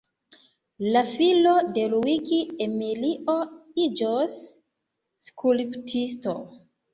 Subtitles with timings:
[0.93, 3.35] La filo de Luigi, Emilio,
[3.85, 4.41] iĝos
[5.29, 6.35] skulptisto.